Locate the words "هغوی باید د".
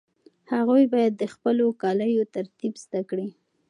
0.53-1.23